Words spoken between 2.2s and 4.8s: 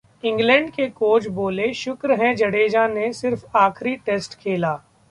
है जडेजा ने सिर्फ आखिरी टेस्ट खेला